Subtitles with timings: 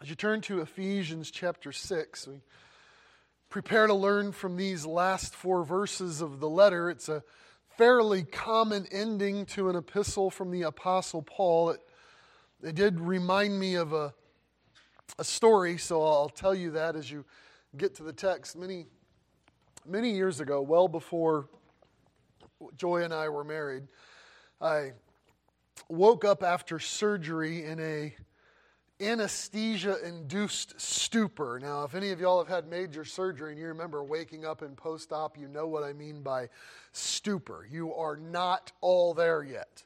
[0.00, 2.40] As you turn to Ephesians chapter 6, we
[3.50, 6.88] prepare to learn from these last four verses of the letter.
[6.88, 7.22] It's a
[7.76, 11.70] fairly common ending to an epistle from the Apostle Paul.
[11.70, 11.80] It,
[12.62, 14.14] it did remind me of a,
[15.18, 17.24] a story, so I'll tell you that as you
[17.76, 18.56] get to the text.
[18.56, 18.86] Many,
[19.86, 21.48] many years ago, well before
[22.76, 23.84] Joy and I were married,
[24.60, 24.92] I
[25.88, 28.14] woke up after surgery in a
[29.02, 31.58] anesthesia induced stupor.
[31.60, 34.74] Now, if any of y'all have had major surgery and you remember waking up in
[34.74, 36.48] post op, you know what I mean by
[36.92, 37.66] stupor.
[37.70, 39.82] You are not all there yet.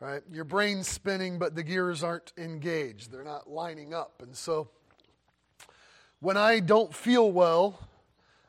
[0.00, 0.22] Right?
[0.30, 3.10] Your brain's spinning, but the gears aren't engaged.
[3.10, 4.22] They're not lining up.
[4.22, 4.68] And so
[6.20, 7.80] when I don't feel well,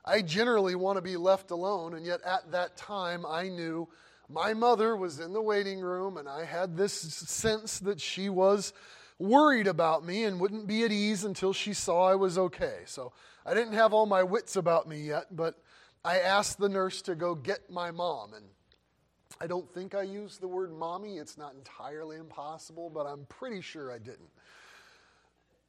[0.06, 1.96] I generally want to be left alone.
[1.96, 3.88] And yet at that time, I knew
[4.30, 8.74] my mother was in the waiting room, and I had this sense that she was
[9.20, 12.80] worried about me and wouldn't be at ease until she saw I was okay.
[12.86, 13.12] So
[13.46, 15.56] I didn't have all my wits about me yet, but
[16.04, 18.34] I asked the nurse to go get my mom.
[18.34, 18.46] And
[19.42, 21.18] I don't think I used the word mommy.
[21.18, 24.30] It's not entirely impossible, but I'm pretty sure I didn't.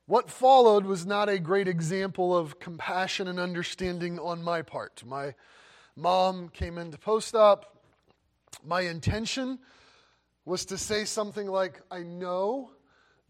[0.07, 5.05] What followed was not a great example of compassion and understanding on my part.
[5.05, 5.35] My
[5.97, 7.77] mom came into post op.
[8.65, 9.59] My intention
[10.45, 12.71] was to say something like, I know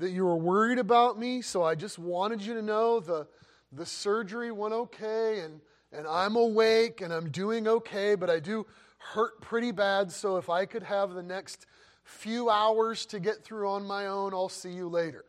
[0.01, 3.27] that you were worried about me, so I just wanted you to know the,
[3.71, 5.61] the surgery went okay and,
[5.93, 10.49] and I'm awake and I'm doing okay, but I do hurt pretty bad, so if
[10.49, 11.67] I could have the next
[12.03, 15.27] few hours to get through on my own, I'll see you later.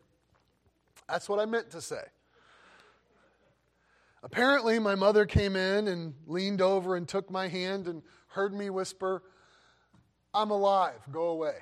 [1.10, 2.04] That's what I meant to say.
[4.24, 8.70] Apparently, my mother came in and leaned over and took my hand and heard me
[8.70, 9.22] whisper,
[10.34, 11.56] I'm alive, go away.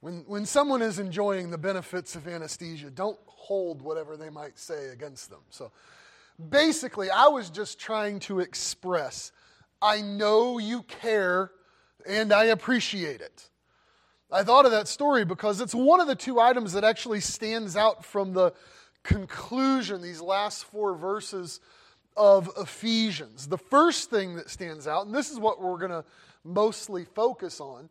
[0.00, 4.88] When, when someone is enjoying the benefits of anesthesia, don't hold whatever they might say
[4.88, 5.40] against them.
[5.50, 5.72] So
[6.50, 9.32] basically, I was just trying to express
[9.80, 11.52] I know you care
[12.04, 13.48] and I appreciate it.
[14.30, 17.76] I thought of that story because it's one of the two items that actually stands
[17.76, 18.52] out from the
[19.02, 21.60] conclusion, these last four verses
[22.16, 23.46] of Ephesians.
[23.46, 26.04] The first thing that stands out, and this is what we're going to
[26.44, 27.88] mostly focus on,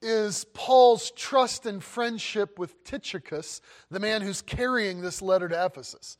[0.00, 3.60] is Paul's trust and friendship with Tychicus,
[3.90, 6.16] the man who's carrying this letter to Ephesus.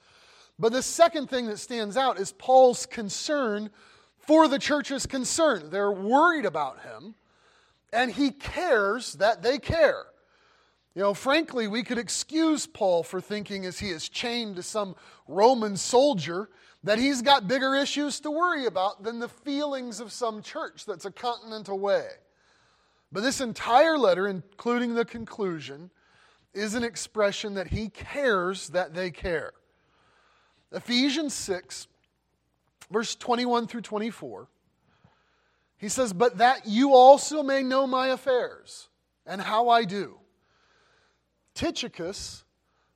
[0.58, 3.70] But the second thing that stands out is Paul's concern
[4.18, 5.70] for the church's concern.
[5.70, 7.14] They're worried about him,
[7.92, 10.04] and he cares that they care.
[10.94, 14.96] You know, frankly, we could excuse Paul for thinking as he is chained to some
[15.28, 16.50] Roman soldier
[16.82, 21.04] that he's got bigger issues to worry about than the feelings of some church that's
[21.04, 22.08] a continent away.
[23.10, 25.90] But this entire letter, including the conclusion,
[26.52, 29.52] is an expression that he cares that they care.
[30.72, 31.86] Ephesians 6,
[32.90, 34.48] verse 21 through 24,
[35.78, 38.88] he says, But that you also may know my affairs
[39.24, 40.18] and how I do.
[41.54, 42.44] Tychicus,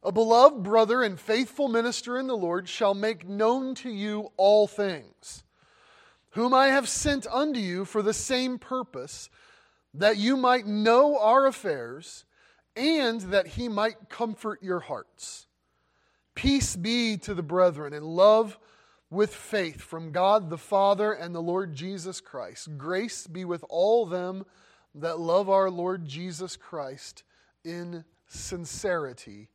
[0.02, 4.66] a beloved brother and faithful minister in the Lord, shall make known to you all
[4.66, 5.44] things,
[6.30, 9.30] whom I have sent unto you for the same purpose
[9.94, 12.24] that you might know our affairs
[12.76, 15.46] and that he might comfort your hearts.
[16.34, 18.58] Peace be to the brethren and love
[19.10, 22.78] with faith from God the Father and the Lord Jesus Christ.
[22.78, 24.46] Grace be with all them
[24.94, 27.22] that love our Lord Jesus Christ
[27.62, 29.48] in sincerity.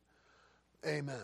[0.86, 1.16] Amen.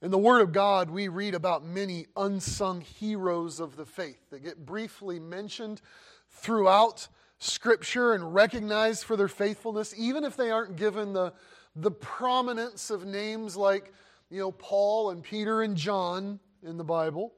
[0.00, 4.42] In the Word of God, we read about many unsung heroes of the faith that
[4.42, 5.80] get briefly mentioned
[6.34, 7.08] throughout
[7.38, 11.32] Scripture and recognized for their faithfulness, even if they aren't given the,
[11.74, 13.92] the prominence of names like
[14.30, 17.32] you know, Paul and Peter and John in the Bible.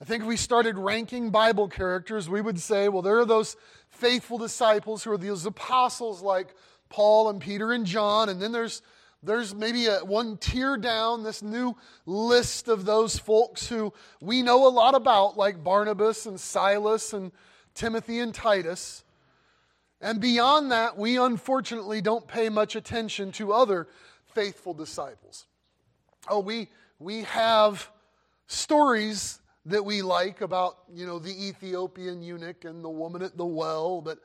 [0.00, 3.56] I think if we started ranking Bible characters, we would say, well, there are those
[3.90, 6.54] faithful disciples who are those apostles like
[6.88, 8.82] Paul and Peter and John, and then there's
[9.22, 13.92] there's maybe a, one tier down, this new list of those folks who
[14.22, 17.30] we know a lot about, like Barnabas and Silas and
[17.74, 19.04] Timothy and Titus.
[20.00, 23.88] And beyond that, we unfortunately don't pay much attention to other
[24.34, 25.46] faithful disciples.
[26.28, 26.68] Oh, we,
[26.98, 27.90] we have
[28.46, 33.46] stories that we like about, you know, the Ethiopian eunuch and the woman at the
[33.46, 34.18] well, but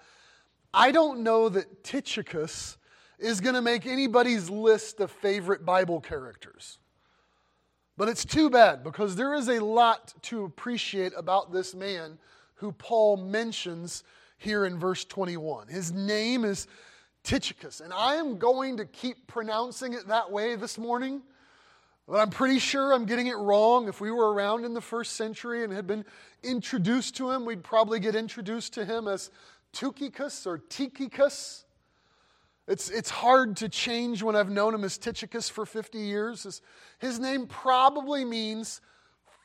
[0.74, 2.78] I don't know that Tychicus
[3.20, 6.80] is going to make anybody's list of favorite Bible characters.
[7.98, 12.18] But it's too bad because there is a lot to appreciate about this man
[12.56, 14.04] who Paul mentions
[14.38, 15.68] here in verse 21.
[15.68, 16.68] His name is
[17.24, 17.82] Tychicus.
[17.82, 21.22] And I am going to keep pronouncing it that way this morning.
[22.08, 23.88] But I'm pretty sure I'm getting it wrong.
[23.88, 26.06] If we were around in the first century and had been
[26.44, 29.32] introduced to him, we'd probably get introduced to him as
[29.74, 31.66] Tukicus or Tychicus.
[32.68, 36.44] It's, it's hard to change when I've known him as Tychicus for 50 years.
[36.44, 36.62] His,
[37.00, 38.82] his name probably means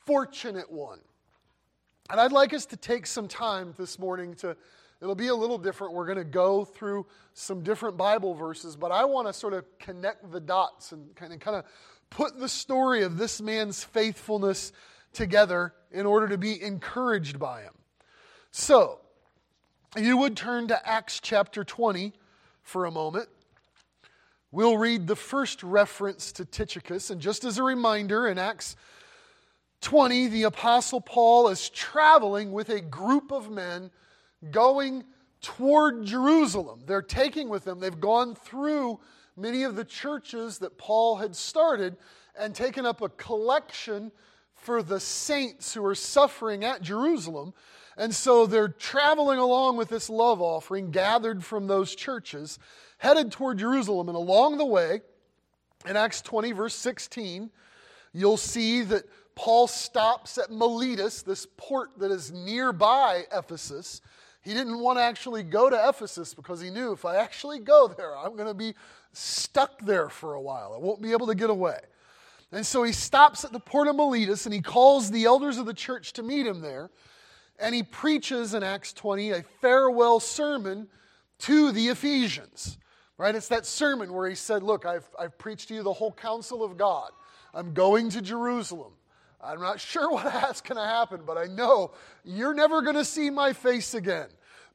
[0.05, 1.01] fortunate one.
[2.11, 4.57] And I'd like us to take some time this morning to,
[5.01, 5.93] it'll be a little different.
[5.93, 9.65] We're going to go through some different Bible verses, but I want to sort of
[9.79, 11.65] connect the dots and kind of, kind of
[12.11, 14.73] put the story of this man's faithfulness
[15.13, 17.75] together in order to be encouraged by him.
[18.51, 18.99] So,
[19.97, 22.13] you would turn to Acts chapter 20
[22.63, 23.29] for a moment.
[24.51, 27.11] We'll read the first reference to Tychicus.
[27.11, 28.75] And just as a reminder, in Acts
[29.81, 33.91] 20, the Apostle Paul is traveling with a group of men
[34.51, 35.05] going
[35.41, 36.83] toward Jerusalem.
[36.87, 39.01] They're taking with them, they've gone through
[39.37, 41.97] many of the churches that Paul had started
[42.39, 44.13] and taken up a collection
[44.55, 47.55] for the saints who are suffering at Jerusalem.
[47.97, 52.59] And so they're traveling along with this love offering gathered from those churches,
[52.99, 54.09] headed toward Jerusalem.
[54.09, 55.01] And along the way,
[55.87, 57.51] in Acts 20, verse 16,
[58.13, 59.05] you'll see that
[59.35, 64.01] Paul stops at Miletus, this port that is nearby Ephesus.
[64.43, 67.89] He didn't want to actually go to Ephesus because he knew if I actually go
[67.89, 68.75] there, I'm going to be
[69.13, 70.73] stuck there for a while.
[70.75, 71.79] I won't be able to get away.
[72.53, 75.67] And so he stops at the port of Miletus and he calls the elders of
[75.67, 76.91] the church to meet him there.
[77.59, 80.89] And he preaches in Acts 20 a farewell sermon
[81.41, 82.79] to the Ephesians.
[83.19, 83.35] Right?
[83.35, 86.65] It's that sermon where he said, Look, I've, I've preached to you the whole counsel
[86.65, 87.11] of God.
[87.53, 88.93] I'm going to Jerusalem.
[89.43, 91.93] I'm not sure what's going to happen, but I know
[92.25, 94.29] you're never going to see my face again.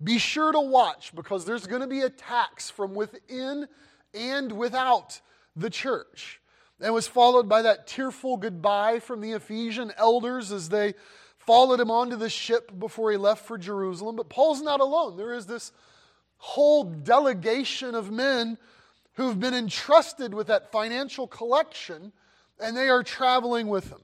[0.04, 3.68] Be sure to watch because there's going to be attacks from within
[4.14, 5.22] and without
[5.56, 6.42] the church.
[6.82, 10.94] And was followed by that tearful goodbye from the Ephesian elders as they
[11.38, 14.18] followed him onto the ship before he left for Jerusalem.
[14.18, 15.16] But Paul's not alone.
[15.16, 15.72] There is this
[16.38, 18.58] whole delegation of men
[19.14, 22.12] who've been entrusted with that financial collection,
[22.60, 24.02] and they are traveling with him.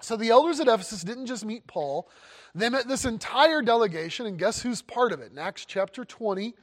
[0.00, 2.08] So the elders at Ephesus didn't just meet Paul,
[2.54, 5.32] they met this entire delegation, and guess who's part of it?
[5.32, 6.54] In Acts chapter 20,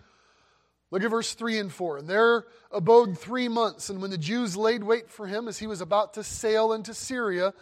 [0.91, 1.97] Look at verse 3 and 4.
[1.97, 5.67] And there abode three months, and when the Jews laid wait for him as he
[5.67, 7.53] was about to sail into Syria,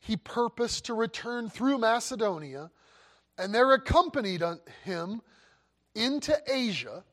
[0.00, 2.70] he purposed to return through Macedonia.
[3.38, 4.42] And there accompanied
[4.84, 5.22] him
[5.94, 7.04] into Asia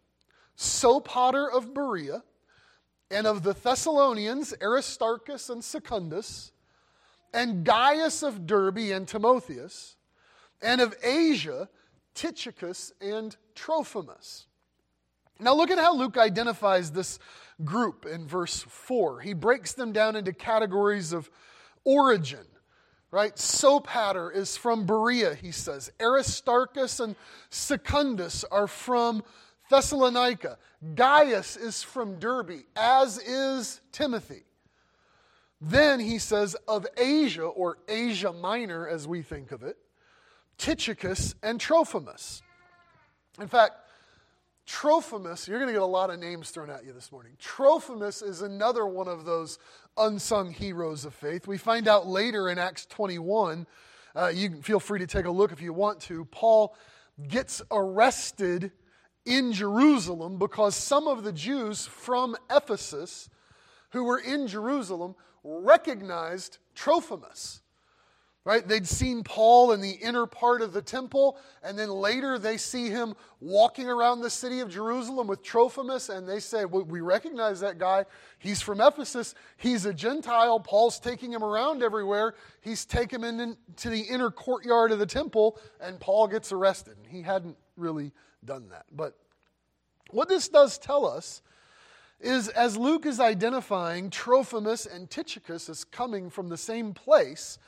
[0.58, 2.24] Sopater of Berea,
[3.12, 6.52] and of the Thessalonians Aristarchus and Secundus,
[7.34, 9.96] and Gaius of Derbe and Timotheus,
[10.62, 11.70] and of Asia
[12.16, 14.48] Tychicus and Trophimus.
[15.40, 17.20] Now, look at how Luke identifies this
[17.64, 19.22] group in verse 4.
[19.22, 21.30] He breaks them down into categories of
[21.84, 22.46] origin,
[23.12, 23.36] right?
[23.36, 25.92] Sopater is from Berea, he says.
[26.02, 27.16] Aristarchus and
[27.52, 29.24] Secundus are from
[29.70, 30.58] Thessalonica.
[30.96, 34.47] Gaius is from Derbe, as is Timothy.
[35.60, 39.78] Then he says of Asia, or Asia Minor as we think of it,
[40.58, 42.42] Tychicus and Trophimus.
[43.40, 43.74] In fact,
[44.68, 47.34] Trophimus, you're going to get a lot of names thrown at you this morning.
[47.40, 49.60] Trophimus is another one of those
[49.98, 51.48] unsung heroes of faith.
[51.48, 53.66] We find out later in Acts 21,
[54.16, 56.26] uh, you can feel free to take a look if you want to.
[56.26, 56.76] Paul
[57.28, 58.72] gets arrested
[59.26, 63.30] in Jerusalem because some of the Jews from Ephesus
[63.92, 65.16] who were in Jerusalem
[65.48, 67.62] recognized Trophimus
[68.48, 68.66] right?
[68.66, 72.88] They'd seen Paul in the inner part of the temple, and then later they see
[72.88, 77.60] him walking around the city of Jerusalem with Trophimus, and they say, well, We recognize
[77.60, 78.06] that guy.
[78.40, 79.36] He's from Ephesus.
[79.58, 80.62] He's a Gentile.
[80.62, 82.36] Paul's taking him around everywhere.
[82.62, 86.96] He's taken him into the inner courtyard of the temple, and Paul gets arrested.
[87.10, 88.14] He hadn't really
[88.46, 88.86] done that.
[88.94, 89.18] But
[90.12, 91.42] what this does tell us
[92.20, 97.60] is as Luke is identifying Trophimus and Tychicus as coming from the same place,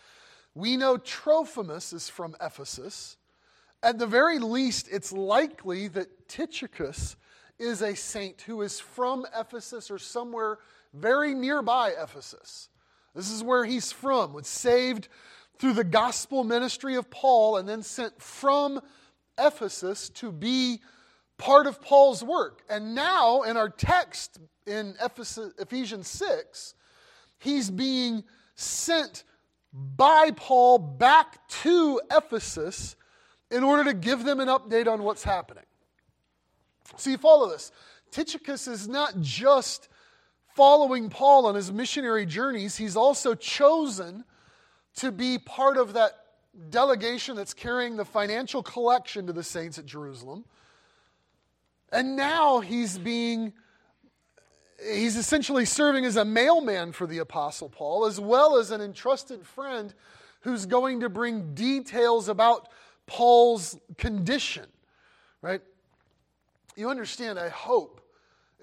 [0.56, 3.18] we know Trophimus is from Ephesus.
[3.82, 7.15] At the very least, it's likely that Tychicus
[7.60, 10.58] is a saint who is from Ephesus or somewhere
[10.94, 12.70] very nearby Ephesus.
[13.13, 15.08] This is where he's from, was saved
[15.58, 18.82] through the gospel ministry of Paul and then sent from
[19.38, 20.82] Ephesus to be
[21.39, 22.62] part of Paul's work.
[22.69, 26.75] And now, in our text in Ephesians 6,
[27.39, 29.24] he's being sent
[29.74, 32.96] by Paul back to Ephesus
[33.50, 35.63] in order to give them an update on what's happening.
[36.98, 37.72] So you follow this.
[38.12, 39.89] Tychicus is not just
[40.55, 44.25] following Paul on his missionary journeys, he's also chosen
[44.96, 46.12] to be part of that
[46.69, 50.43] delegation that's carrying the financial collection to the saints at Jerusalem.
[51.91, 53.53] And now he's being
[54.81, 59.46] he's essentially serving as a mailman for the Apostle Paul, as well as an entrusted
[59.46, 59.93] friend
[60.41, 62.69] who's going to bring details about
[63.05, 64.67] Paul's condition,
[65.41, 65.62] right?
[66.75, 68.01] You understand, I hope,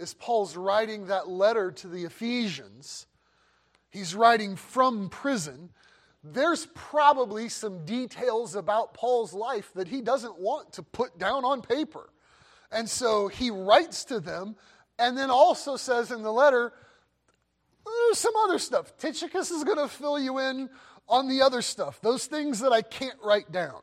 [0.01, 3.07] as Paul's writing that letter to the Ephesians,
[3.91, 5.71] he's writing from prison.
[6.25, 11.61] There's probably some details about Paul's life that he doesn't want to put down on
[11.61, 12.09] paper.
[12.73, 14.57] And so he writes to them
[14.99, 16.73] and then also says in the letter,
[17.85, 18.97] there's some other stuff.
[18.99, 20.69] Tychicus is going to fill you in
[21.09, 23.83] on the other stuff, those things that I can't write down.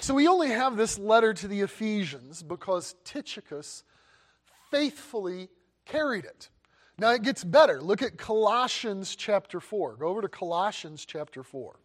[0.00, 3.82] So we only have this letter to the Ephesians because Tychicus
[4.70, 5.48] faithfully
[5.84, 6.50] carried it.
[6.98, 7.80] Now it gets better.
[7.80, 9.96] Look at Colossians chapter 4.
[9.96, 11.78] Go over to Colossians chapter 4.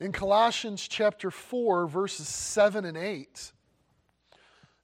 [0.00, 3.52] In Colossians chapter 4, verses 7 and 8,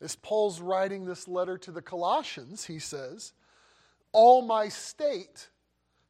[0.03, 3.33] as Paul's writing this letter to the Colossians, he says,
[4.13, 5.49] All my state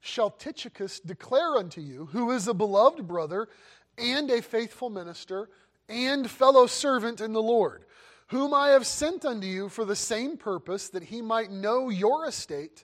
[0.00, 3.48] shall Tychicus declare unto you, who is a beloved brother
[3.96, 5.50] and a faithful minister
[5.88, 7.84] and fellow servant in the Lord,
[8.28, 12.26] whom I have sent unto you for the same purpose, that he might know your
[12.26, 12.82] estate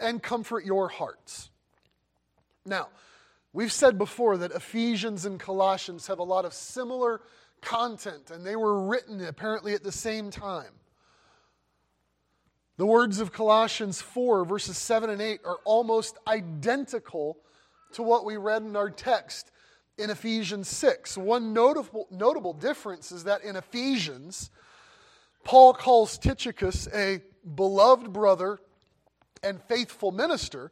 [0.00, 1.50] and comfort your hearts.
[2.64, 2.88] Now,
[3.52, 7.20] We've said before that Ephesians and Colossians have a lot of similar
[7.60, 10.72] content, and they were written apparently at the same time.
[12.76, 17.38] The words of Colossians 4, verses 7 and 8, are almost identical
[17.92, 19.50] to what we read in our text
[19.96, 21.18] in Ephesians 6.
[21.18, 24.50] One notable, notable difference is that in Ephesians,
[25.42, 27.20] Paul calls Tychicus a
[27.56, 28.60] beloved brother
[29.42, 30.70] and faithful minister.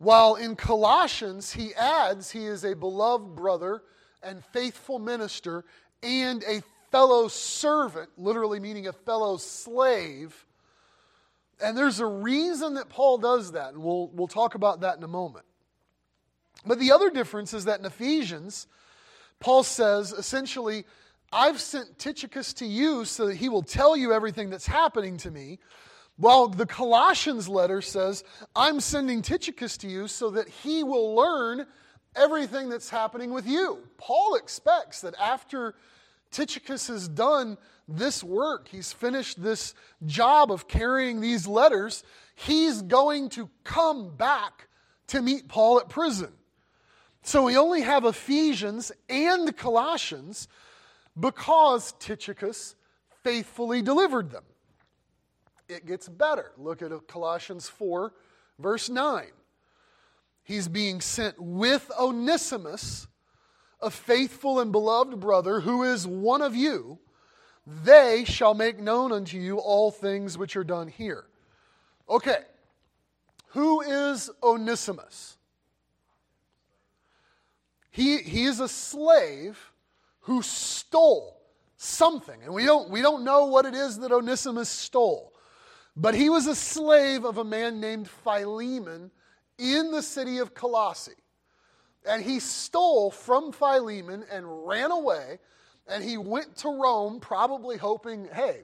[0.00, 3.82] While in Colossians, he adds he is a beloved brother
[4.22, 5.62] and faithful minister
[6.02, 10.46] and a fellow servant, literally meaning a fellow slave.
[11.62, 15.02] And there's a reason that Paul does that, and we'll, we'll talk about that in
[15.02, 15.44] a moment.
[16.64, 18.68] But the other difference is that in Ephesians,
[19.38, 20.86] Paul says essentially,
[21.30, 25.30] I've sent Tychicus to you so that he will tell you everything that's happening to
[25.30, 25.58] me.
[26.20, 28.24] While the Colossians letter says,
[28.54, 31.66] I'm sending Tychicus to you so that he will learn
[32.14, 33.78] everything that's happening with you.
[33.96, 35.74] Paul expects that after
[36.30, 37.56] Tychicus has done
[37.88, 39.72] this work, he's finished this
[40.04, 44.68] job of carrying these letters, he's going to come back
[45.06, 46.34] to meet Paul at prison.
[47.22, 50.48] So we only have Ephesians and Colossians
[51.18, 52.74] because Tychicus
[53.22, 54.44] faithfully delivered them
[55.70, 56.52] it gets better.
[56.58, 58.12] Look at Colossians 4,
[58.58, 59.26] verse 9.
[60.42, 63.06] He's being sent with Onesimus,
[63.80, 66.98] a faithful and beloved brother who is one of you.
[67.66, 71.26] They shall make known unto you all things which are done here.
[72.08, 72.42] Okay,
[73.48, 75.36] who is Onesimus?
[77.90, 79.72] He, he is a slave
[80.20, 81.40] who stole
[81.76, 82.42] something.
[82.44, 85.32] And we don't, we don't know what it is that Onesimus stole.
[86.00, 89.10] But he was a slave of a man named Philemon
[89.58, 91.12] in the city of Colossae.
[92.08, 95.38] And he stole from Philemon and ran away.
[95.86, 98.62] And he went to Rome, probably hoping, hey,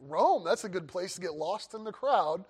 [0.00, 2.44] Rome, that's a good place to get lost in the crowd.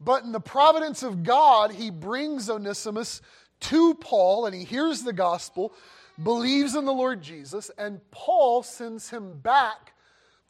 [0.00, 3.20] But in the providence of God, he brings Onesimus
[3.60, 5.74] to Paul and he hears the gospel,
[6.22, 9.92] believes in the Lord Jesus, and Paul sends him back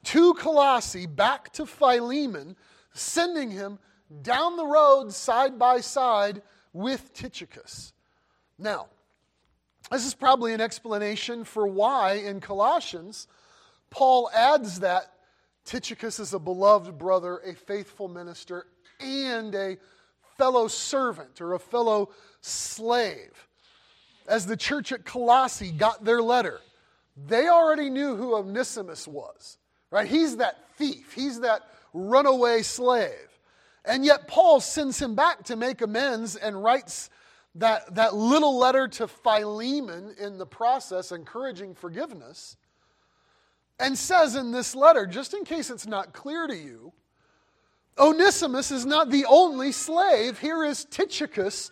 [0.05, 2.55] to Colossae, back to Philemon
[2.99, 3.79] sending him
[4.23, 7.93] down the road side by side with Tychicus.
[8.59, 8.89] Now,
[9.91, 13.27] this is probably an explanation for why in Colossians
[13.91, 15.13] Paul adds that
[15.65, 18.67] Tychicus is a beloved brother, a faithful minister,
[19.01, 19.77] and a
[20.37, 23.49] fellow servant or a fellow slave.
[24.27, 26.61] As the church at Colossae got their letter,
[27.27, 29.59] they already knew who Onesimus was,
[29.91, 30.07] right?
[30.07, 33.13] He's that thief, he's that runaway slave.
[33.85, 37.11] And yet, Paul sends him back to make amends and writes
[37.55, 42.57] that, that little letter to Philemon in the process, encouraging forgiveness,
[43.81, 46.93] and says in this letter, just in case it's not clear to you,
[47.99, 50.39] Onesimus is not the only slave.
[50.39, 51.71] Here is Tychicus,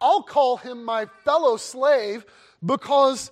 [0.00, 2.24] I'll call him my fellow slave
[2.64, 3.30] because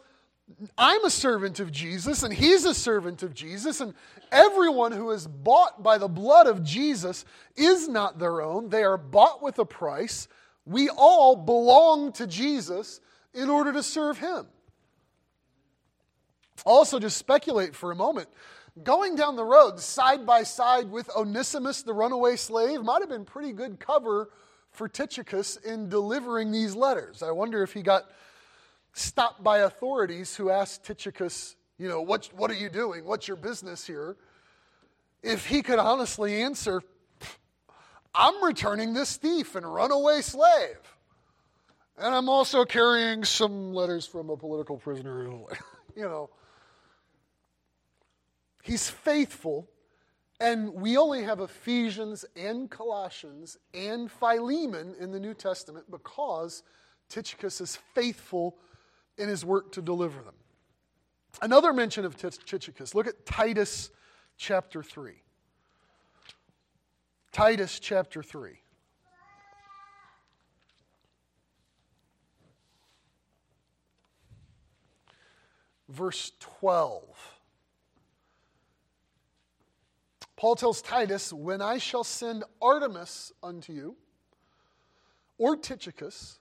[0.77, 3.81] I'm a servant of Jesus and he's a servant of Jesus.
[3.81, 3.95] And
[4.33, 7.25] everyone who is bought by the blood of Jesus
[7.55, 8.71] is not their own.
[8.71, 10.27] They are bought with a price.
[10.67, 13.01] We all belong to Jesus
[13.35, 14.47] in order to serve him.
[16.65, 18.29] Also, just speculate for a moment.
[18.83, 23.25] Going down the road side by side with Onesimus, the runaway slave, might have been
[23.25, 24.31] pretty good cover
[24.71, 27.23] for Tychicus in delivering these letters.
[27.23, 28.11] I wonder if he got
[28.95, 33.05] stopped by authorities who asked Tychicus, you know, what, what are you doing?
[33.05, 34.17] What's your business here?
[35.21, 36.81] If he could honestly answer,
[38.15, 40.79] I'm returning this thief and runaway slave.
[41.99, 45.25] And I'm also carrying some letters from a political prisoner.
[45.97, 46.31] you know,
[48.63, 49.69] he's faithful.
[50.39, 56.63] And we only have Ephesians and Colossians and Philemon in the New Testament because
[57.09, 58.57] Tychicus is faithful
[59.19, 60.35] in his work to deliver them.
[61.41, 62.95] Another mention of Tychicus.
[62.95, 63.91] Look at Titus
[64.37, 65.15] chapter 3.
[67.33, 68.59] Titus chapter 3.
[75.89, 77.03] Verse 12.
[80.37, 83.97] Paul tells Titus, When I shall send Artemas unto you,
[85.39, 86.39] or Tychicus,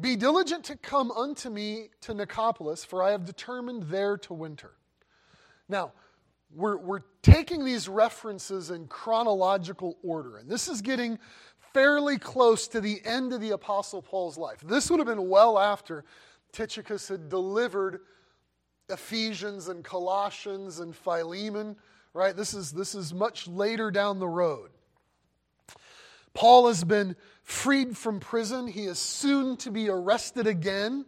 [0.00, 4.72] be diligent to come unto me to Nicopolis, for I have determined there to winter.
[5.68, 5.92] Now,
[6.54, 11.18] we're, we're taking these references in chronological order, and this is getting
[11.72, 14.60] fairly close to the end of the Apostle Paul's life.
[14.64, 16.04] This would have been well after
[16.52, 18.00] Tychicus had delivered
[18.90, 21.76] Ephesians and Colossians and Philemon,
[22.12, 22.36] right?
[22.36, 24.70] This is, this is much later down the road.
[26.34, 28.66] Paul has been freed from prison.
[28.66, 31.04] He is soon to be arrested again.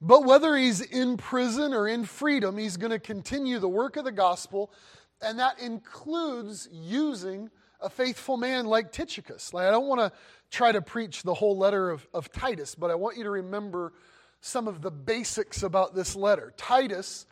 [0.00, 4.04] But whether he's in prison or in freedom, he's going to continue the work of
[4.04, 4.72] the gospel,
[5.20, 7.50] and that includes using
[7.82, 9.52] a faithful man like Tychicus.
[9.52, 10.12] Like, I don't want to
[10.50, 13.92] try to preach the whole letter of, of Titus, but I want you to remember
[14.40, 16.54] some of the basics about this letter.
[16.56, 17.26] Titus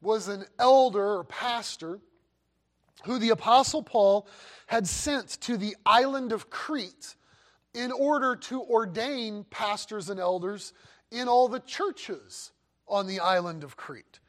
[0.00, 1.98] was an elder or pastor
[3.04, 4.28] who the Apostle Paul
[4.66, 7.16] had sent to the island of Crete
[7.74, 10.72] in order to ordain pastors and elders
[11.10, 12.52] in all the churches
[12.88, 14.20] on the island of Crete.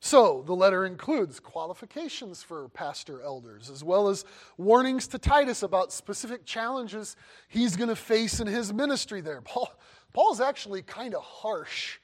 [0.00, 4.24] So, the letter includes qualifications for pastor elders, as well as
[4.56, 7.16] warnings to Titus about specific challenges
[7.48, 9.40] he's going to face in his ministry there.
[9.40, 9.72] Paul,
[10.12, 11.98] Paul's actually kind of harsh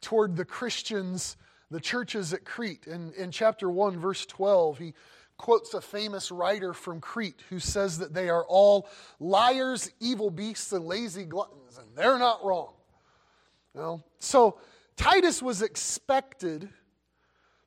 [0.00, 1.36] toward the Christians,
[1.70, 2.86] the churches at Crete.
[2.86, 4.94] In, in chapter 1, verse 12, he
[5.42, 10.72] quotes a famous writer from Crete who says that they are all liars, evil beasts,
[10.72, 12.72] and lazy gluttons, and they're not wrong.
[13.74, 14.04] Know?
[14.20, 14.60] So
[14.96, 16.68] Titus was expected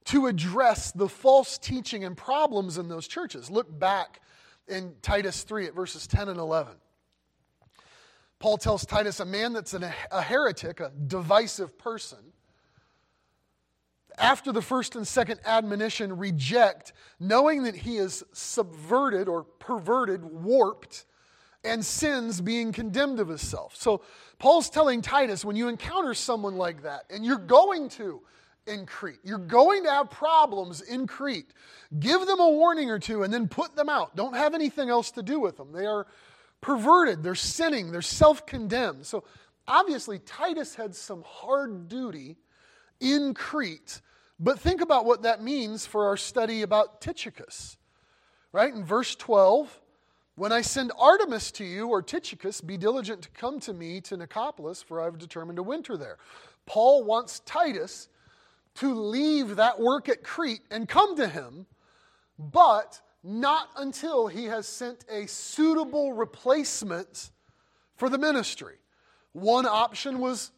[0.05, 3.51] to address the false teaching and problems in those churches.
[3.51, 4.21] Look back
[4.69, 6.75] in Titus 3 at verses 10 and 11.
[8.39, 12.19] Paul tells Titus, a man that's an, a heretic, a divisive person,
[14.17, 21.05] after the first and second admonition, reject, knowing that he is subverted or perverted, warped,
[21.63, 23.75] and sins being condemned of himself.
[23.75, 24.01] So
[24.39, 28.21] Paul's telling Titus when you encounter someone like that, and you're going to
[28.67, 31.53] in Crete, you're going to have problems in Crete,
[31.99, 34.15] give them a warning or two and then put them out.
[34.15, 35.71] Don't have anything else to do with them.
[35.71, 36.07] They are
[36.61, 39.05] perverted, they're sinning, they're self condemned.
[39.05, 39.23] So
[39.67, 42.37] obviously, Titus had some hard duty
[42.99, 44.01] in Crete.
[44.39, 47.77] But think about what that means for our study about Tychicus.
[48.51, 48.73] Right?
[48.73, 49.81] In verse 12,
[50.35, 54.17] when I send Artemas to you, or Tychicus, be diligent to come to me to
[54.17, 56.17] Nicopolis, for I have determined to winter there.
[56.65, 58.09] Paul wants Titus
[58.75, 61.65] to leave that work at Crete and come to him,
[62.37, 67.31] but not until he has sent a suitable replacement
[67.95, 68.75] for the ministry.
[69.31, 70.51] One option was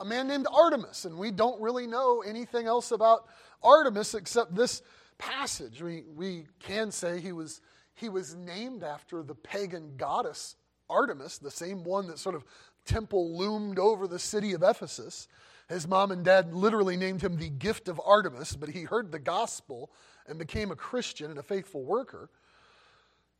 [0.00, 3.26] a man named Artemas, and we don't really know anything else about
[3.62, 4.82] Artemas except this
[5.18, 5.82] passage.
[5.82, 7.60] We, we can say he was,
[7.94, 10.56] he was named after the pagan goddess
[10.88, 12.44] Artemis, the same one that sort of
[12.86, 15.28] temple loomed over the city of Ephesus.
[15.68, 19.20] His mom and dad literally named him the gift of Artemis, but he heard the
[19.20, 19.92] gospel
[20.26, 22.30] and became a Christian and a faithful worker.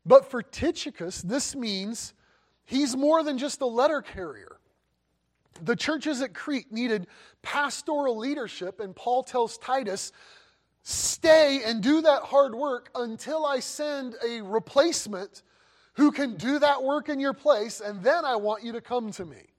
[0.06, 2.14] But for Tychicus, this means
[2.64, 4.59] he's more than just a letter carrier.
[5.62, 7.06] The churches at Crete needed
[7.42, 10.12] pastoral leadership, and Paul tells Titus,
[10.82, 15.42] Stay and do that hard work until I send a replacement
[15.94, 19.10] who can do that work in your place, and then I want you to come
[19.12, 19.50] to me.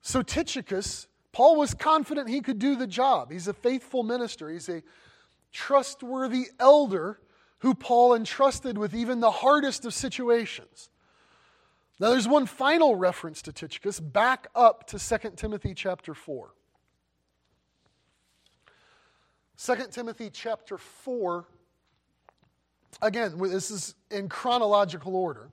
[0.00, 3.30] So, Tychicus, Paul was confident he could do the job.
[3.30, 4.82] He's a faithful minister, he's a
[5.52, 7.20] trustworthy elder
[7.58, 10.88] who Paul entrusted with even the hardest of situations.
[12.00, 16.52] Now, there's one final reference to Tychicus back up to 2 Timothy chapter 4.
[19.64, 21.46] 2 Timothy chapter 4,
[23.00, 25.50] again, this is in chronological order.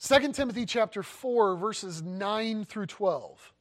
[0.00, 3.52] 2 Timothy chapter 4, verses 9 through 12.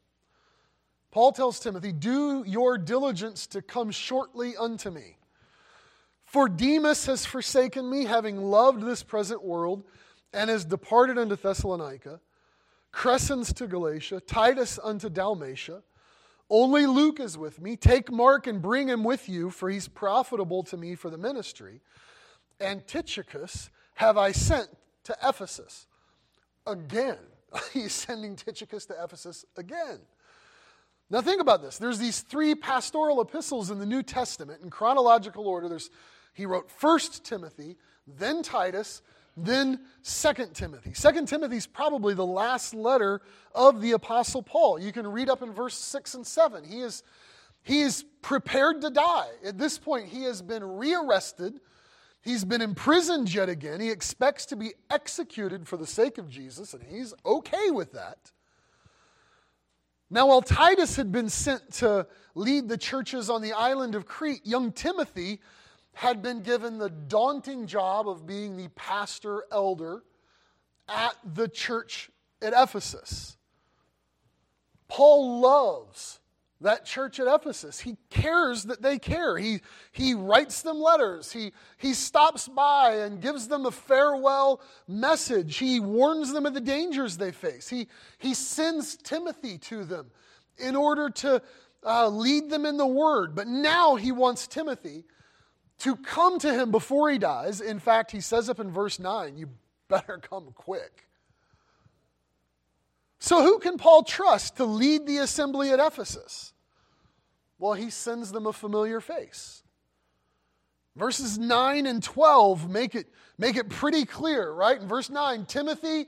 [1.11, 5.17] Paul tells Timothy, Do your diligence to come shortly unto me.
[6.23, 9.83] For Demas has forsaken me, having loved this present world,
[10.33, 12.19] and has departed unto Thessalonica.
[12.93, 15.81] Crescens to Galatia, Titus unto Dalmatia.
[16.49, 17.77] Only Luke is with me.
[17.77, 21.79] Take Mark and bring him with you, for he's profitable to me for the ministry.
[22.59, 24.67] And Tychicus have I sent
[25.05, 25.87] to Ephesus.
[26.67, 27.17] Again,
[27.73, 29.99] he's sending Tychicus to Ephesus again.
[31.09, 31.77] Now, think about this.
[31.77, 35.67] There's these three pastoral epistles in the New Testament in chronological order.
[35.67, 35.89] There's
[36.33, 39.01] he wrote First Timothy, then Titus,
[39.37, 40.93] then Second Timothy.
[40.93, 43.21] Second Timothy is probably the last letter
[43.55, 44.79] of the Apostle Paul.
[44.79, 46.63] You can read up in verse 6 and 7.
[46.63, 47.03] He is,
[47.63, 49.29] he is prepared to die.
[49.45, 51.59] At this point, he has been rearrested.
[52.21, 53.79] He's been imprisoned yet again.
[53.79, 58.31] He expects to be executed for the sake of Jesus, and he's okay with that.
[60.13, 64.45] Now, while Titus had been sent to lead the churches on the island of Crete,
[64.45, 65.39] young Timothy
[65.93, 70.03] had been given the daunting job of being the pastor elder
[70.87, 72.09] at the church
[72.41, 73.37] at Ephesus.
[74.87, 76.19] Paul loves
[76.61, 77.79] that church at Ephesus.
[77.79, 79.37] He cares that they care.
[79.37, 81.31] He, he writes them letters.
[81.31, 85.57] He, he stops by and gives them a farewell message.
[85.57, 87.67] He warns them of the dangers they face.
[87.67, 87.87] He,
[88.19, 90.11] he sends Timothy to them
[90.57, 91.41] in order to
[91.83, 93.33] uh, lead them in the word.
[93.33, 95.05] But now he wants Timothy
[95.81, 97.59] to come to him before he dies.
[97.59, 99.49] In fact, he says up in verse 9, You
[99.87, 101.07] better come quick.
[103.19, 106.53] So, who can Paul trust to lead the assembly at Ephesus?
[107.59, 109.63] Well, he sends them a familiar face.
[110.95, 114.79] Verses 9 and 12 make it, make it pretty clear, right?
[114.79, 116.07] In verse 9, Timothy,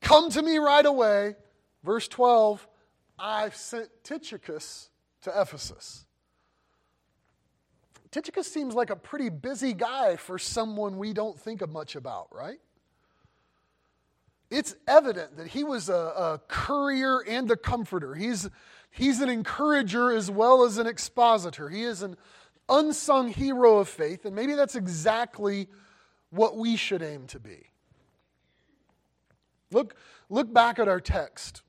[0.00, 1.36] come to me right away.
[1.84, 2.66] Verse 12,
[3.18, 4.90] I've sent Tychicus
[5.22, 6.06] to Ephesus.
[8.10, 12.28] Tychicus seems like a pretty busy guy for someone we don't think of much about,
[12.32, 12.58] right?
[14.50, 18.16] It's evident that he was a, a courier and a comforter.
[18.16, 18.50] He's,
[18.90, 21.68] he's an encourager as well as an expositor.
[21.68, 22.16] He is an
[22.68, 25.68] unsung hero of faith, and maybe that's exactly
[26.30, 27.66] what we should aim to be.
[29.70, 29.94] Look,
[30.28, 31.62] look back at our text.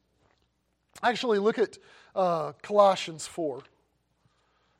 [1.04, 1.78] Actually, look at
[2.16, 3.62] uh, Colossians 4.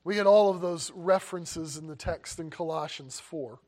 [0.04, 3.58] We get all of those references in the text in Colossians 4.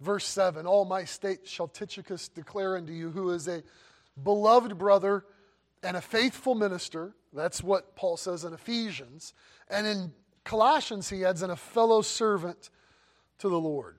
[0.00, 3.62] Verse 7 All my state shall Tychicus declare unto you, who is a
[4.22, 5.24] beloved brother
[5.82, 7.14] and a faithful minister.
[7.32, 9.34] That's what Paul says in Ephesians.
[9.68, 10.12] And in
[10.44, 12.70] Colossians, he adds, and a fellow servant
[13.38, 13.96] to the Lord.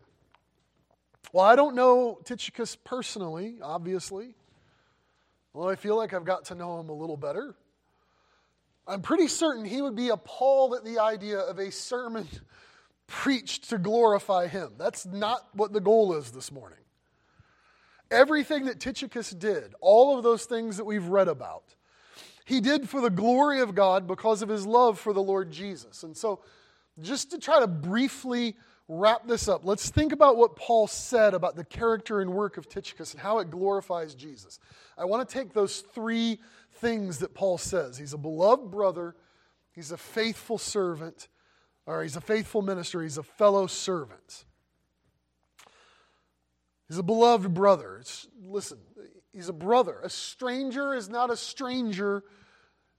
[1.31, 4.35] Well, I don't know Tychicus personally, obviously.
[5.53, 7.55] Well, I feel like I've got to know him a little better.
[8.87, 12.27] I'm pretty certain he would be appalled at the idea of a sermon
[13.07, 14.73] preached to glorify him.
[14.77, 16.79] That's not what the goal is this morning.
[18.11, 21.75] Everything that Tychicus did, all of those things that we've read about,
[22.45, 26.01] he did for the glory of God because of his love for the Lord Jesus.
[26.01, 26.41] And so,
[26.99, 28.55] just to try to briefly
[28.89, 32.67] wrap this up, let's think about what Paul said about the character and work of
[32.67, 34.59] Tychicus and how it glorifies Jesus.
[34.97, 36.39] I want to take those three
[36.73, 37.97] things that Paul says.
[37.97, 39.15] He's a beloved brother,
[39.71, 41.27] he's a faithful servant,
[41.85, 44.45] or he's a faithful minister, he's a fellow servant.
[46.87, 47.97] He's a beloved brother.
[47.99, 48.79] It's, listen,
[49.31, 49.99] he's a brother.
[50.03, 52.23] A stranger is not a stranger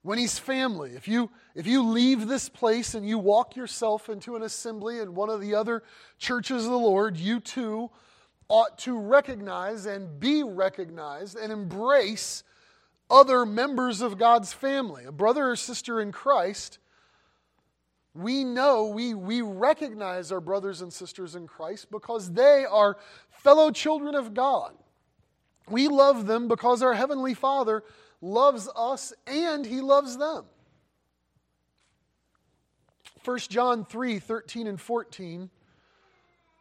[0.03, 0.91] when he's family.
[0.95, 5.13] If you, if you leave this place and you walk yourself into an assembly in
[5.13, 5.83] one of the other
[6.17, 7.91] churches of the Lord, you too
[8.47, 12.43] ought to recognize and be recognized and embrace
[13.09, 15.05] other members of God's family.
[15.05, 16.79] A brother or sister in Christ,
[18.13, 22.97] we know, we, we recognize our brothers and sisters in Christ because they are
[23.29, 24.73] fellow children of God.
[25.69, 27.83] We love them because our Heavenly Father
[28.21, 30.45] loves us and he loves them.
[33.25, 35.49] 1 John 3 13 and 14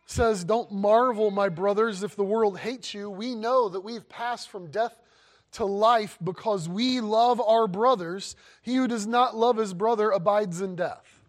[0.07, 3.09] says, Don't marvel, my brothers, if the world hates you.
[3.09, 4.95] We know that we've passed from death
[5.53, 8.37] to life because we love our brothers.
[8.63, 11.21] He who does not love his brother abides in death.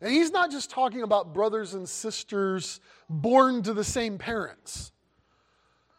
[0.00, 4.92] And he's not just talking about brothers and sisters born to the same parents,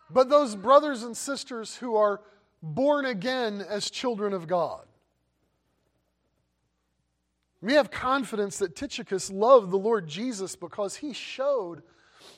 [0.09, 2.21] but those brothers and sisters who are
[2.61, 4.85] born again as children of God.
[7.61, 11.83] We have confidence that Tychicus loved the Lord Jesus because he showed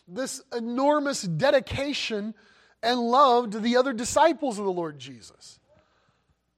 [0.07, 2.33] this enormous dedication
[2.81, 5.59] and love to the other disciples of the Lord Jesus.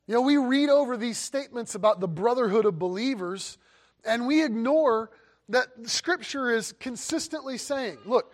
[0.08, 3.58] You know, we read over these statements about the brotherhood of believers,
[4.04, 5.12] and we ignore
[5.50, 8.32] that Scripture is consistently saying, look,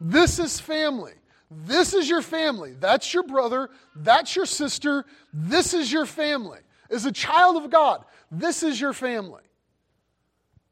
[0.00, 1.12] this is family.
[1.54, 2.74] This is your family.
[2.78, 3.70] That's your brother.
[3.94, 5.04] That's your sister.
[5.32, 6.58] This is your family.
[6.90, 9.42] As a child of God, this is your family.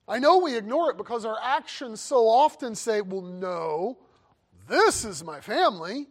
[0.09, 3.99] I know we ignore it because our actions so often say, well, no,
[4.69, 6.09] this is my family.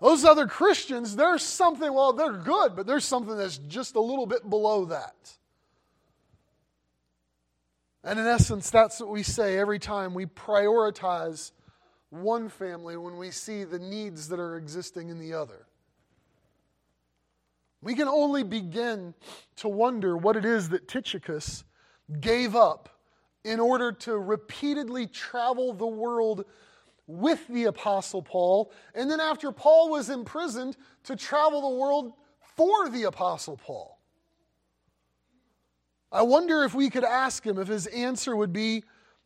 [0.00, 4.26] Those other Christians, there's something, well, they're good, but there's something that's just a little
[4.26, 5.14] bit below that.
[8.02, 11.52] And in essence, that's what we say every time we prioritize
[12.14, 15.66] one family when we see the needs that are existing in the other.
[17.82, 19.14] We can only begin
[19.56, 21.64] to wonder what it is that Tychicus
[22.20, 22.88] gave up
[23.44, 26.46] in order to repeatedly travel the world
[27.06, 32.14] with the Apostle Paul, and then after Paul was imprisoned, to travel the world
[32.56, 33.98] for the Apostle Paul.
[36.10, 38.84] I wonder if we could ask him if his answer would be,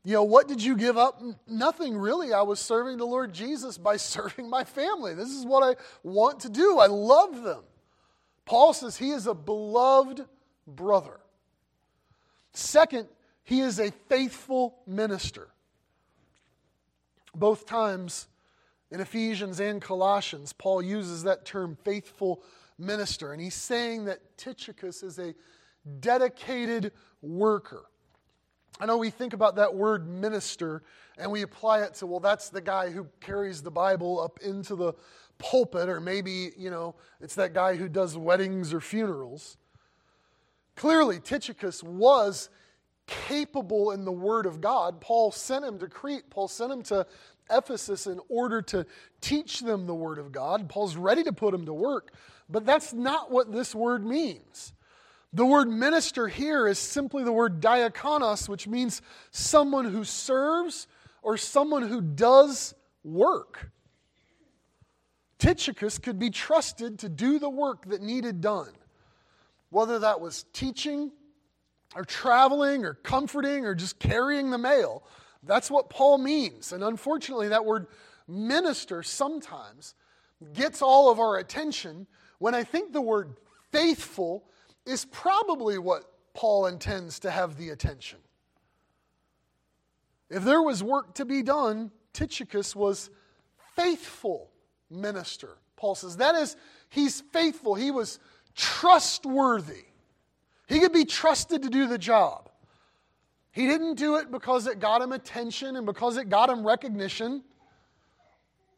[0.09, 1.23] you know, what did you give up?
[1.47, 2.33] Nothing really.
[2.33, 5.13] I was serving the Lord Jesus by serving my family.
[5.13, 6.79] This is what I want to do.
[6.79, 7.61] I love them.
[8.47, 10.25] Paul says he is a beloved
[10.67, 11.21] brother.
[12.55, 13.07] Second,
[13.45, 15.49] he is a faithful minister.
[17.35, 18.29] Both times
[18.91, 22.43] in Ephesians and Colossians, Paul uses that term faithful
[22.79, 23.35] minister.
[23.35, 25.35] And he's saying that Tychicus is a
[26.01, 27.85] dedicated worker.
[28.81, 30.83] I know we think about that word minister
[31.19, 34.77] and we apply it to, well, that's the guy who carries the Bible up into
[34.77, 34.95] the
[35.39, 39.57] pulpit, or maybe, you know, it's that guy who does weddings or funerals.
[40.77, 42.51] Clearly, Tychicus was
[43.07, 45.01] capable in the Word of God.
[45.01, 47.07] Paul sent him to Crete, Paul sent him to
[47.51, 48.87] Ephesus in order to
[49.21, 50.69] teach them the Word of God.
[50.69, 52.13] Paul's ready to put him to work,
[52.49, 54.73] but that's not what this word means.
[55.33, 60.87] The word minister here is simply the word diakonos, which means someone who serves
[61.23, 63.71] or someone who does work.
[65.39, 68.73] Tychicus could be trusted to do the work that needed done
[69.71, 71.11] whether that was teaching
[71.95, 75.03] or traveling or comforting or just carrying the mail.
[75.43, 76.73] That's what Paul means.
[76.73, 77.87] And unfortunately, that word
[78.27, 79.95] minister sometimes
[80.53, 82.07] gets all of our attention
[82.39, 83.35] when I think the word
[83.73, 84.45] faithful
[84.89, 88.19] is probably what Paul intends to have the attention.
[90.31, 93.11] If there was work to be done, Tychicus was
[93.77, 94.51] faithful
[94.91, 95.51] minister.
[95.77, 96.57] Paul says that is,
[96.89, 97.75] he's faithful.
[97.75, 98.19] He was
[98.55, 99.85] trustworthy.
[100.67, 102.51] He could be trusted to do the job.
[103.53, 107.43] He didn't do it because it got him attention and because it got him recognition.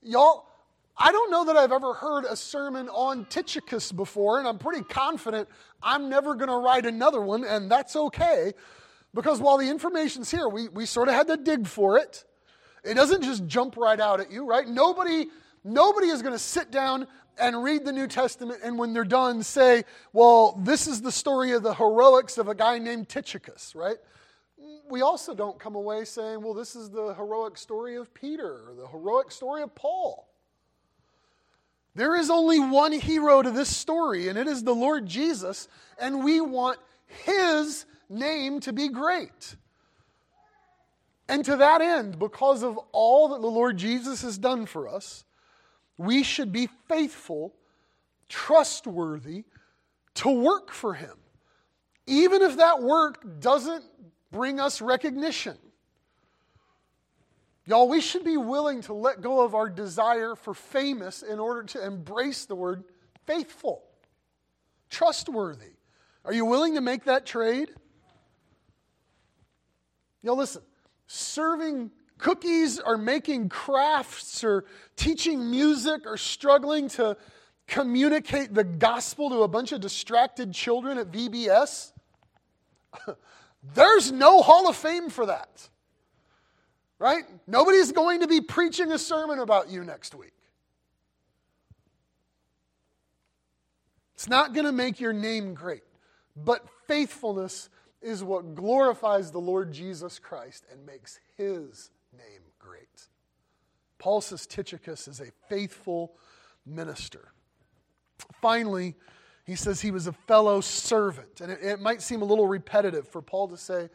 [0.02, 0.46] Y'all,
[1.02, 4.84] I don't know that I've ever heard a sermon on Tychicus before, and I'm pretty
[4.84, 5.48] confident
[5.82, 8.52] I'm never going to write another one, and that's okay.
[9.14, 12.26] Because while the information's here, we, we sort of had to dig for it.
[12.84, 14.68] It doesn't just jump right out at you, right?
[14.68, 15.28] Nobody,
[15.64, 17.06] nobody is going to sit down
[17.38, 21.52] and read the New Testament, and when they're done, say, well, this is the story
[21.52, 23.96] of the heroics of a guy named Tychicus, right?
[24.90, 28.74] We also don't come away saying, well, this is the heroic story of Peter or
[28.76, 30.29] the heroic story of Paul.
[31.94, 36.24] There is only one hero to this story, and it is the Lord Jesus, and
[36.24, 39.56] we want his name to be great.
[41.28, 45.24] And to that end, because of all that the Lord Jesus has done for us,
[45.96, 47.54] we should be faithful,
[48.28, 49.44] trustworthy
[50.14, 51.16] to work for Him,
[52.06, 53.84] even if that work doesn't
[54.32, 55.56] bring us recognition.
[57.70, 61.62] Y'all, we should be willing to let go of our desire for famous in order
[61.62, 62.82] to embrace the word
[63.28, 63.84] faithful,
[64.90, 65.74] trustworthy.
[66.24, 67.70] Are you willing to make that trade?
[70.20, 70.62] Y'all, listen,
[71.06, 74.64] serving cookies or making crafts or
[74.96, 77.16] teaching music or struggling to
[77.68, 81.92] communicate the gospel to a bunch of distracted children at VBS,
[83.74, 85.68] there's no Hall of Fame for that.
[87.00, 87.24] Right?
[87.46, 90.34] Nobody's going to be preaching a sermon about you next week.
[94.14, 95.82] It's not going to make your name great,
[96.36, 97.70] but faithfulness
[98.02, 103.08] is what glorifies the Lord Jesus Christ and makes his name great.
[103.98, 106.16] Paul says Tychicus is a faithful
[106.66, 107.32] minister.
[108.42, 108.94] Finally,
[109.44, 111.40] he says he was a fellow servant.
[111.40, 113.88] And it, it, might seem a little repetitive for Paul to say,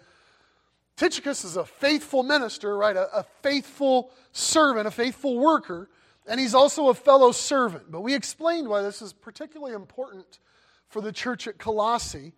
[0.95, 2.95] Tychicus is a faithful minister, right?
[2.95, 5.89] A, a faithful servant, a faithful worker,
[6.27, 7.91] and he's also a fellow servant.
[7.91, 10.39] But we explained why this is particularly important
[10.87, 12.33] for the church at Colossae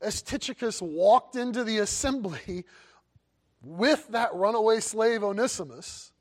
[0.00, 2.64] as Tychicus walked into the assembly
[3.62, 6.12] with that runaway slave Onesimus.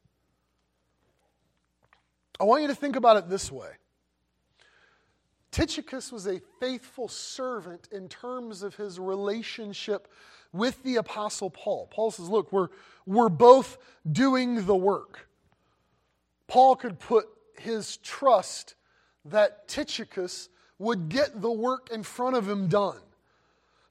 [2.39, 3.69] I want you to think about it this way
[5.51, 10.07] Tychicus was a faithful servant in terms of his relationship
[10.53, 11.87] with the Apostle Paul.
[11.91, 12.69] Paul says, Look, we're,
[13.05, 13.77] we're both
[14.09, 15.27] doing the work.
[16.47, 18.75] Paul could put his trust
[19.25, 22.99] that Tychicus would get the work in front of him done.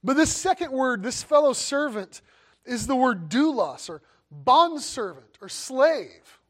[0.02, 2.20] But this second word, this fellow servant,
[2.64, 6.40] is the word doulos or bondservant or slave.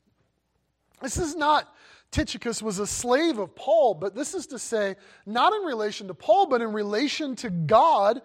[1.03, 1.73] This is not
[2.11, 4.97] Tychicus was a slave of Paul, but this is to say,
[5.27, 8.21] not in relation to Paul, but in relation to God,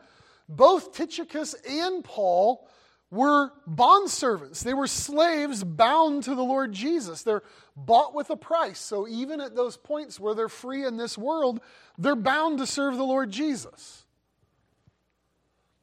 [0.47, 2.67] both Tychicus and Paul
[3.11, 4.63] were bondservants.
[4.63, 7.23] They were slaves bound to the Lord Jesus.
[7.23, 7.43] They're
[7.75, 8.79] bought with a price.
[8.79, 11.61] So even at those points where they're free in this world,
[11.97, 14.05] they're bound to serve the Lord Jesus.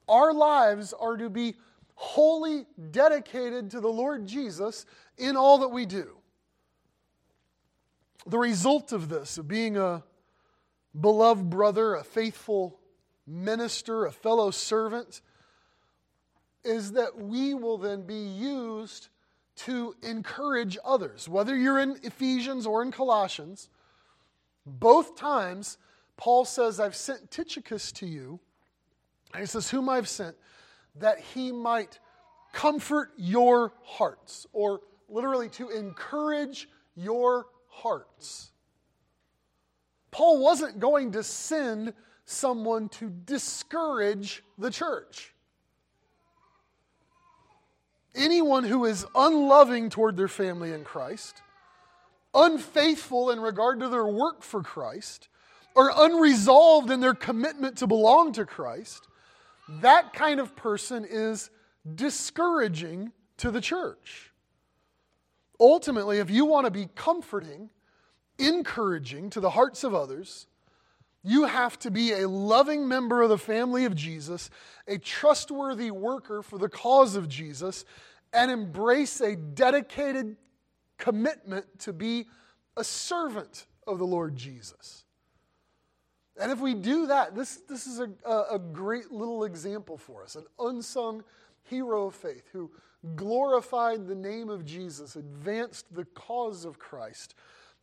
[0.09, 1.55] Our lives are to be
[1.95, 4.85] wholly dedicated to the Lord Jesus
[5.17, 6.17] in all that we do.
[8.27, 10.03] The result of this, of being a
[10.99, 12.79] beloved brother, a faithful
[13.27, 15.21] minister, a fellow servant,
[16.65, 19.09] is that we will then be used
[19.55, 21.29] to encourage others.
[21.29, 23.69] Whether you're in Ephesians or in Colossians,
[24.65, 25.79] both times
[26.17, 28.39] Paul says, I've sent Tychicus to you.
[29.33, 30.37] And he says, Whom I've sent,
[30.97, 31.99] that he might
[32.53, 38.53] comfort your hearts, or literally to encourage your hearts.
[40.11, 41.95] Paul wasn't going to send
[42.33, 45.33] someone to discourage the church.
[48.15, 51.43] Anyone who is unloving toward their family in Christ,
[52.35, 55.29] unfaithful in regard to their work for Christ,
[55.75, 59.09] or unresolved in their commitment to belong to Christ,
[59.81, 61.51] that kind of person is
[61.95, 64.33] discouraging to the church.
[65.59, 67.71] Ultimately, if you want to be comforting,
[68.39, 70.47] encouraging to the hearts of others,
[71.23, 74.51] you have to be a loving member of the family of Jesus,
[74.89, 77.85] a trustworthy worker for the cause of Jesus,
[78.33, 80.37] and embrace a dedicated
[80.99, 82.27] commitment to be
[82.77, 85.05] a servant of the Lord Jesus.
[86.41, 88.09] And if we do that, this, this is a,
[88.51, 91.23] a great little example for us an unsung
[91.65, 92.71] hero of faith who
[93.15, 97.35] glorified the name of Jesus, advanced the cause of Christ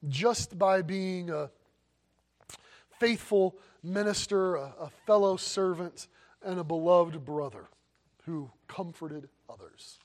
[0.08, 1.52] just by being a
[3.00, 6.08] faithful minister, a, a fellow servant,
[6.44, 7.68] and a beloved brother
[8.26, 10.00] who comforted others.